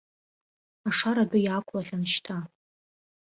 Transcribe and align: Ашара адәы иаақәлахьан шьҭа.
Ашара 0.89 1.23
адәы 1.25 1.39
иаақәлахьан 1.41 2.03
шьҭа. 2.11 2.37